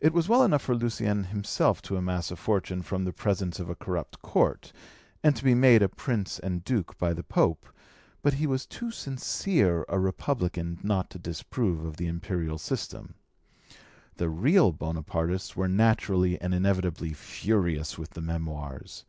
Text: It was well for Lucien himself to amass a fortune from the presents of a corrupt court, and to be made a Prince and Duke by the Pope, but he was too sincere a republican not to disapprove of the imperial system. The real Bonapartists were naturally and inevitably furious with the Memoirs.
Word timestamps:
It 0.00 0.14
was 0.14 0.26
well 0.26 0.58
for 0.58 0.74
Lucien 0.74 1.24
himself 1.24 1.82
to 1.82 1.98
amass 1.98 2.30
a 2.30 2.36
fortune 2.36 2.80
from 2.80 3.04
the 3.04 3.12
presents 3.12 3.60
of 3.60 3.68
a 3.68 3.74
corrupt 3.74 4.22
court, 4.22 4.72
and 5.22 5.36
to 5.36 5.44
be 5.44 5.54
made 5.54 5.82
a 5.82 5.88
Prince 5.90 6.38
and 6.38 6.64
Duke 6.64 6.96
by 6.96 7.12
the 7.12 7.22
Pope, 7.22 7.68
but 8.22 8.32
he 8.32 8.46
was 8.46 8.64
too 8.64 8.90
sincere 8.90 9.84
a 9.90 9.98
republican 10.00 10.78
not 10.82 11.10
to 11.10 11.18
disapprove 11.18 11.84
of 11.84 11.98
the 11.98 12.06
imperial 12.06 12.56
system. 12.56 13.16
The 14.16 14.30
real 14.30 14.72
Bonapartists 14.72 15.54
were 15.54 15.68
naturally 15.68 16.40
and 16.40 16.54
inevitably 16.54 17.12
furious 17.12 17.98
with 17.98 18.12
the 18.12 18.22
Memoirs. 18.22 19.04